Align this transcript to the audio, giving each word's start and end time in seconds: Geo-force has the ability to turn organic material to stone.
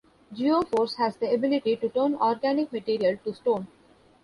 Geo-force 0.33 0.95
has 0.95 1.15
the 1.17 1.31
ability 1.31 1.75
to 1.75 1.87
turn 1.87 2.15
organic 2.15 2.73
material 2.73 3.17
to 3.23 3.35
stone. 3.35 3.67